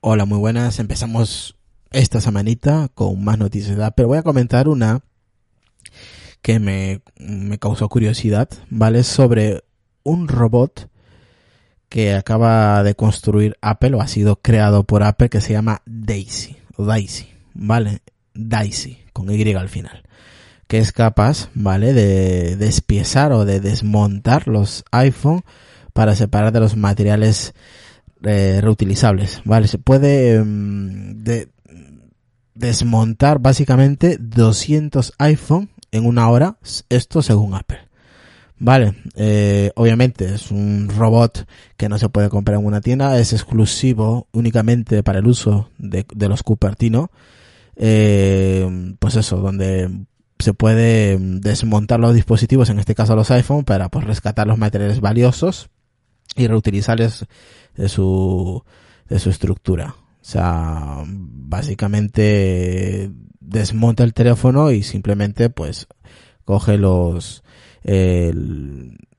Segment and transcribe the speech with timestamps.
[0.00, 0.78] Hola, muy buenas.
[0.78, 1.56] Empezamos
[1.90, 4.04] esta semanita con más noticias de Apple.
[4.04, 5.00] Voy a comentar una
[6.40, 9.02] que me, me causó curiosidad, ¿vale?
[9.02, 9.64] Sobre
[10.04, 10.88] un robot
[11.88, 16.56] que acaba de construir Apple o ha sido creado por Apple que se llama Daisy,
[16.76, 18.02] o Daisy, ¿vale?
[18.34, 20.04] Daisy, con Y al final,
[20.68, 21.92] que es capaz, ¿vale?
[21.92, 25.42] De despiezar o de desmontar los iPhone
[25.92, 27.52] para separar de los materiales
[28.24, 29.68] eh, reutilizables, ¿vale?
[29.68, 31.48] Se puede mm, de,
[32.54, 37.78] desmontar básicamente 200 iPhone en una hora, esto según Apple.
[38.60, 43.32] Vale, eh, obviamente es un robot que no se puede comprar en una tienda, es
[43.32, 47.12] exclusivo únicamente para el uso de, los Cupertino.
[47.76, 49.88] Eh, pues eso, donde
[50.40, 55.00] se puede desmontar los dispositivos, en este caso los iPhone, para pues rescatar los materiales
[55.00, 55.70] valiosos
[56.36, 57.26] y reutilizarles
[57.76, 58.62] de su,
[59.08, 59.94] de su estructura.
[60.20, 65.86] O sea, básicamente desmonta el teléfono y simplemente pues
[66.44, 67.42] coge los,
[67.84, 68.32] eh,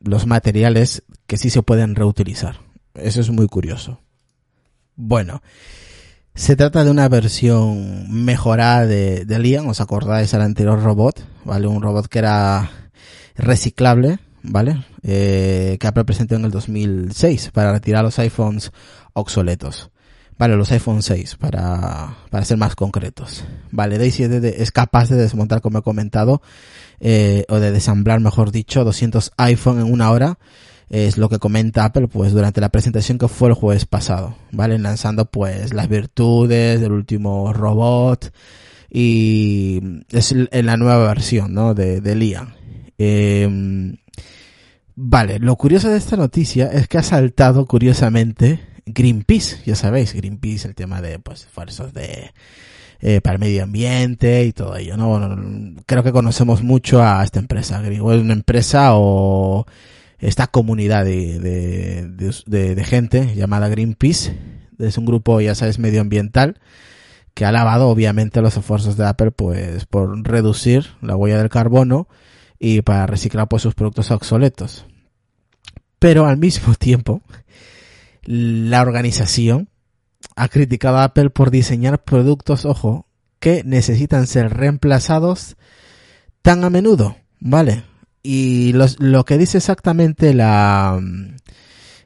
[0.00, 2.60] los materiales que sí se pueden reutilizar.
[2.94, 4.00] Eso es muy curioso.
[4.96, 5.42] Bueno,
[6.34, 11.66] se trata de una versión mejorada de, de Liam, os acordáis al anterior robot, ¿vale?
[11.66, 12.70] Un robot que era
[13.36, 14.84] reciclable, ¿vale?
[15.02, 18.72] Eh, que Apple presentó en el 2006 para retirar los iPhones
[19.12, 19.90] obsoletos.
[20.38, 23.44] Vale, los iPhone 6 para, para ser más concretos.
[23.72, 26.42] Vale, Daisy es capaz de desmontar, como he comentado,
[27.00, 30.38] eh, o de desamblar, mejor dicho, 200 iPhone en una hora.
[30.90, 34.36] Es lo que comenta Apple, pues, durante la presentación que fue el jueves pasado.
[34.52, 38.32] Vale, lanzando, pues, las virtudes del último robot.
[38.88, 41.74] Y es en la nueva versión, ¿no?
[41.74, 42.54] De, de Liam.
[42.96, 43.96] Eh,
[45.00, 50.66] Vale, lo curioso de esta noticia es que ha saltado curiosamente Greenpeace, ya sabéis, Greenpeace,
[50.66, 52.32] el tema de pues esfuerzos de
[53.00, 55.76] eh, para el medio ambiente y todo ello, ¿no?
[55.86, 59.66] creo que conocemos mucho a esta empresa, es una empresa o
[60.18, 64.36] esta comunidad de, de, de, de, gente llamada Greenpeace,
[64.80, 66.58] es un grupo, ya sabes, medioambiental
[67.34, 72.08] que ha alabado obviamente los esfuerzos de Apple pues por reducir la huella del carbono
[72.58, 74.86] y para reciclar pues sus productos obsoletos.
[75.98, 77.22] Pero al mismo tiempo,
[78.22, 79.68] la organización
[80.36, 83.06] ha criticado a Apple por diseñar productos, ojo,
[83.40, 85.56] que necesitan ser reemplazados
[86.42, 87.84] tan a menudo, ¿vale?
[88.22, 91.00] Y lo que dice exactamente la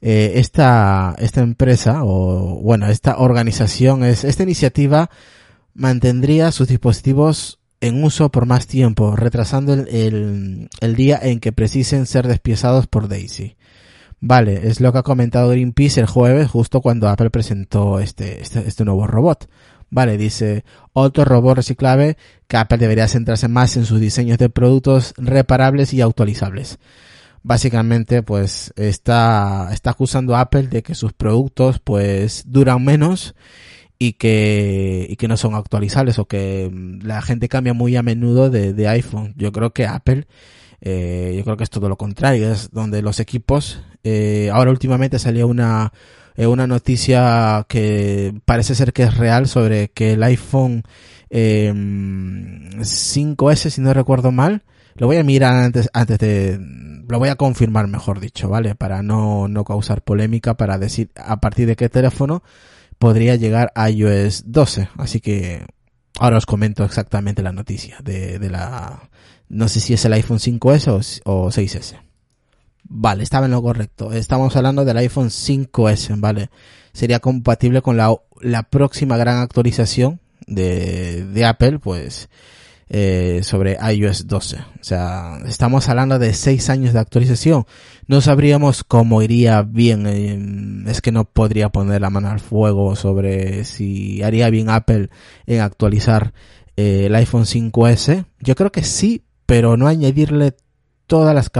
[0.00, 5.10] eh, esta esta empresa o bueno esta organización es esta iniciativa
[5.74, 12.06] mantendría sus dispositivos en uso por más tiempo, retrasando el, el, día en que precisen
[12.06, 13.56] ser despiezados por Daisy.
[14.20, 18.66] Vale, es lo que ha comentado Greenpeace el jueves, justo cuando Apple presentó este, este,
[18.66, 19.48] este nuevo robot.
[19.90, 22.16] Vale, dice, otro robot reciclable
[22.46, 26.78] que Apple debería centrarse más en sus diseños de productos reparables y actualizables.
[27.42, 33.34] Básicamente, pues, está, está acusando Apple de que sus productos, pues, duran menos
[33.98, 38.02] y que, y que no son actualizables o que mm, la gente cambia muy a
[38.02, 39.34] menudo de, de iPhone.
[39.36, 40.26] Yo creo que Apple,
[40.80, 45.18] eh, yo creo que es todo lo contrario, es donde los equipos, eh, ahora últimamente
[45.18, 45.92] salió una,
[46.36, 50.84] eh, una noticia que parece ser que es real sobre que el iPhone
[51.30, 54.62] eh, 5S, si no recuerdo mal,
[54.94, 56.58] lo voy a mirar antes, antes de,
[57.08, 58.74] lo voy a confirmar mejor dicho, ¿vale?
[58.74, 62.42] Para no, no causar polémica, para decir a partir de qué teléfono
[62.98, 64.88] podría llegar a iOS 12.
[64.96, 65.66] Así que
[66.18, 69.08] ahora os comento exactamente la noticia de, de la...
[69.48, 71.96] No sé si es el iPhone 5S o, o 6S.
[72.84, 74.12] Vale, estaba en lo correcto.
[74.12, 76.50] Estamos hablando del iPhone 5S, ¿vale?
[76.92, 82.28] Sería compatible con la, la próxima gran actualización de, de Apple, pues
[82.90, 84.56] eh, sobre iOS 12.
[84.56, 87.66] O sea, estamos hablando de seis años de actualización.
[88.06, 90.06] No sabríamos cómo iría bien.
[90.06, 95.10] Eh, es que no podría poner la mano al fuego sobre si haría bien Apple
[95.46, 96.32] en actualizar
[96.76, 98.24] eh, el iPhone 5S.
[98.40, 100.54] Yo creo que sí, pero no añadirle
[101.08, 101.50] todas las,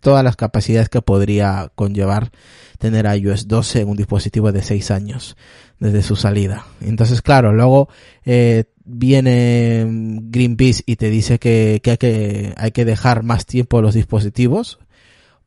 [0.00, 2.32] todas las capacidades que podría conllevar
[2.78, 5.36] tener iOS 12 en un dispositivo de 6 años
[5.78, 6.66] desde su salida.
[6.80, 7.88] Entonces, claro, luego
[8.24, 9.86] eh, viene
[10.22, 14.78] Greenpeace y te dice que, que, hay que hay que dejar más tiempo los dispositivos,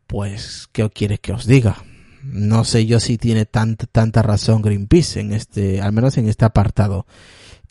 [0.08, 1.84] pues, ¿qué quieres que os diga?
[2.24, 6.46] No sé yo si tiene tanta, tanta razón Greenpeace en este, al menos en este
[6.46, 7.08] apartado.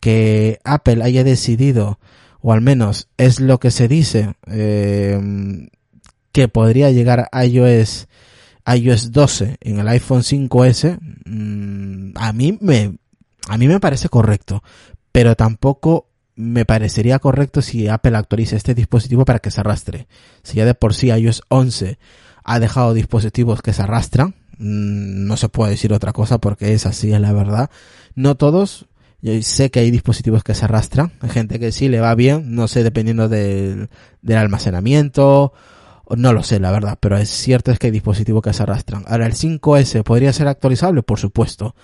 [0.01, 1.99] Que Apple haya decidido,
[2.41, 5.19] o al menos es lo que se dice, eh,
[6.31, 8.07] que podría llegar a iOS,
[8.65, 12.97] iOS 12 en el iPhone 5S, mm, a mí me,
[13.47, 14.63] a mí me parece correcto,
[15.11, 20.07] pero tampoco me parecería correcto si Apple actualiza este dispositivo para que se arrastre.
[20.41, 21.99] Si ya de por sí iOS 11
[22.45, 26.85] ha dejado dispositivos que se arrastran, mm, no se puede decir otra cosa porque es
[26.85, 27.69] así, es la verdad.
[28.15, 28.87] No todos,
[29.21, 32.55] yo sé que hay dispositivos que se arrastran, hay gente que sí le va bien,
[32.55, 33.89] no sé, dependiendo del,
[34.21, 35.53] del almacenamiento,
[36.15, 39.03] no lo sé, la verdad, pero es cierto es que hay dispositivos que se arrastran.
[39.07, 41.75] Ahora, el 5S podría ser actualizable, por supuesto,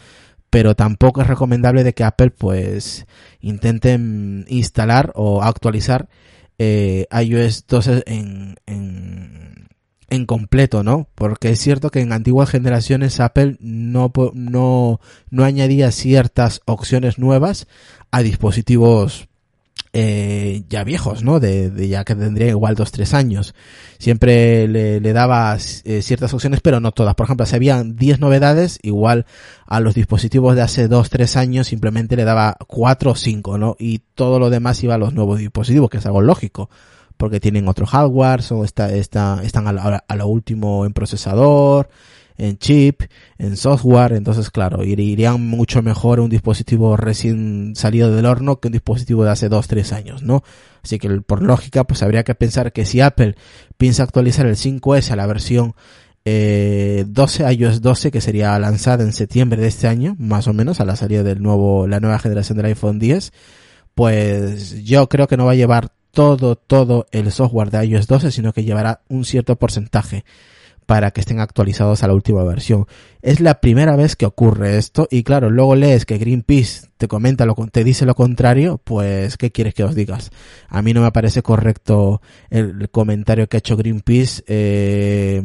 [0.50, 3.06] pero tampoco es recomendable de que Apple, pues,
[3.42, 6.08] intenten instalar o actualizar
[6.58, 9.45] eh, iOS 12 en, en,
[10.10, 11.08] en completo, ¿no?
[11.16, 15.00] Porque es cierto que en antiguas generaciones Apple no, no,
[15.30, 17.68] no añadía ciertas opciones nuevas
[18.12, 19.28] a dispositivos
[19.98, 21.40] eh, ya viejos, ¿no?
[21.40, 23.56] De, de, ya que tendría igual dos, tres años.
[23.98, 27.16] Siempre le, le daba eh, ciertas opciones, pero no todas.
[27.16, 29.26] Por ejemplo, si habían 10 novedades, igual
[29.66, 33.78] a los dispositivos de hace dos, tres años simplemente le daba cuatro o cinco, ¿no?
[33.80, 36.70] Y todo lo demás iba a los nuevos dispositivos, que es algo lógico
[37.18, 41.90] porque tienen otro hardware, o está, está, están a, a lo último en procesador,
[42.38, 43.02] en chip,
[43.38, 48.74] en software, entonces claro, irían mucho mejor un dispositivo recién salido del horno que un
[48.74, 50.44] dispositivo de hace 2-3 años, ¿no?
[50.84, 53.36] Así que por lógica, pues habría que pensar que si Apple
[53.78, 55.76] piensa actualizar el 5S a la versión
[56.26, 60.80] eh, 12, iOS 12, que sería lanzada en septiembre de este año, más o menos,
[60.80, 63.32] a la salida del nuevo, la nueva generación del iPhone 10,
[63.94, 68.32] pues yo creo que no va a llevar todo, todo el software de iOS 12,
[68.32, 70.24] sino que llevará un cierto porcentaje
[70.86, 72.86] para que estén actualizados a la última versión.
[73.22, 77.46] Es la primera vez que ocurre esto y claro, luego lees que Greenpeace te comenta
[77.46, 80.32] lo te dice lo contrario, pues ¿qué quieres que os digas?
[80.70, 85.42] A mí no me parece correcto el comentario que ha hecho Greenpeace eh,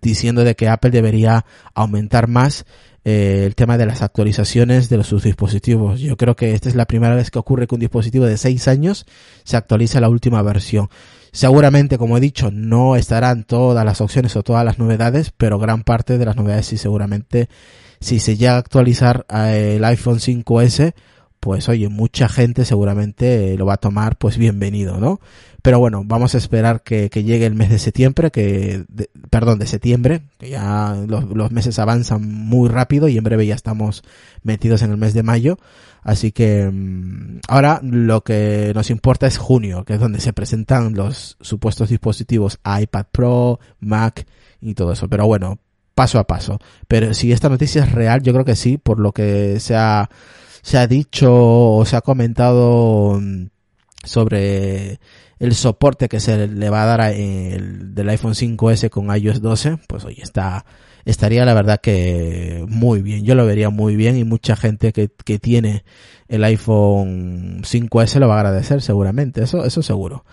[0.00, 1.44] diciendo de que Apple debería
[1.74, 2.64] aumentar más
[3.04, 6.00] eh, el tema de las actualizaciones de los, sus dispositivos.
[6.00, 8.68] Yo creo que esta es la primera vez que ocurre que un dispositivo de 6
[8.68, 9.06] años
[9.44, 10.88] se actualiza la última versión.
[11.30, 15.82] Seguramente, como he dicho, no estarán todas las opciones o todas las novedades, pero gran
[15.82, 17.48] parte de las novedades sí seguramente,
[18.00, 20.94] si se llega a actualizar eh, el iPhone 5S,
[21.44, 25.20] pues oye, mucha gente seguramente lo va a tomar pues bienvenido, ¿no?
[25.60, 28.86] Pero bueno, vamos a esperar que, que llegue el mes de septiembre, que,
[29.28, 33.54] perdón, de septiembre, que ya los, los, meses avanzan muy rápido y en breve ya
[33.54, 34.04] estamos
[34.42, 35.58] metidos en el mes de mayo.
[36.02, 40.94] Así que mmm, ahora lo que nos importa es junio, que es donde se presentan
[40.94, 44.26] los supuestos dispositivos iPad Pro, Mac
[44.62, 45.10] y todo eso.
[45.10, 45.58] Pero bueno,
[45.94, 46.58] paso a paso.
[46.88, 50.08] Pero si esta noticia es real, yo creo que sí, por lo que se ha,
[50.64, 53.48] se ha dicho o se ha comentado mm,
[54.02, 54.98] sobre
[55.38, 59.76] el soporte que se le va a dar el, del iPhone 5S con iOS 12,
[59.86, 60.64] pues hoy está,
[61.04, 63.26] estaría la verdad que muy bien.
[63.26, 65.84] Yo lo vería muy bien y mucha gente que, que tiene
[66.28, 70.24] el iPhone 5S lo va a agradecer seguramente, eso, eso seguro.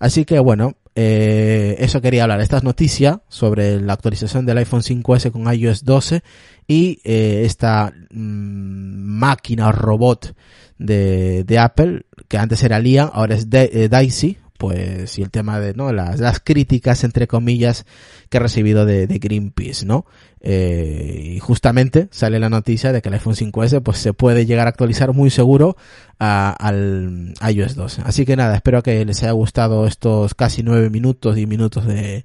[0.00, 2.40] Así que bueno, eh, eso quería hablar.
[2.40, 6.22] Esta es noticia sobre la actualización del iPhone 5S con iOS 12
[6.66, 10.34] y eh, esta mmm, máquina robot
[10.78, 15.30] de, de Apple, que antes era Liam, ahora es de, eh, Daisy, pues y el
[15.30, 17.86] tema de no las, críticas entre comillas
[18.28, 20.04] que he recibido de, de Greenpeace no
[20.42, 24.66] eh, y justamente sale la noticia de que el iPhone 5S pues se puede llegar
[24.66, 25.78] a actualizar muy seguro
[26.20, 30.90] a, al iOS 12 así que nada espero que les haya gustado estos casi nueve
[30.90, 32.24] minutos y minutos de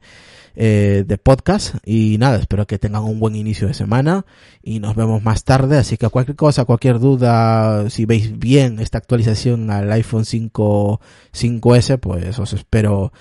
[0.57, 1.75] eh, de podcast.
[1.85, 4.25] Y nada, espero que tengan un buen inicio de semana
[4.63, 8.97] y nos vemos más tarde, así que cualquier cosa, cualquier duda, si veis bien esta
[8.97, 11.01] actualización al iPhone 5
[11.33, 13.11] 5S, pues os espero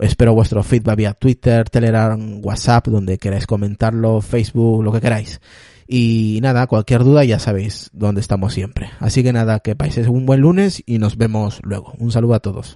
[0.00, 5.40] espero vuestro feedback vía Twitter, Telegram, WhatsApp, donde queráis comentarlo, Facebook, lo que queráis.
[5.92, 8.90] Y nada, cualquier duda ya sabéis dónde estamos siempre.
[9.00, 11.94] Así que nada, que paséis un buen lunes y nos vemos luego.
[11.98, 12.68] Un saludo a todos.